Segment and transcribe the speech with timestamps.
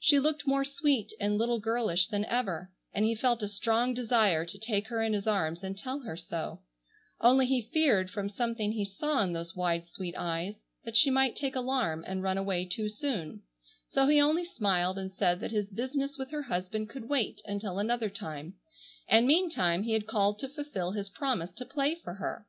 [0.00, 4.46] She looked more sweet and little girlish than ever, and he felt a strong desire
[4.46, 6.62] to take her in his arms and tell her so,
[7.20, 10.54] only he feared, from something he saw in those wide, sweet eyes,
[10.86, 13.42] that she might take alarm and run away too soon,
[13.90, 17.78] so he only smiled and said that his business with her husband could wait until
[17.78, 18.54] another time,
[19.06, 22.46] and meantime he had called to fulfil his promise to play for her.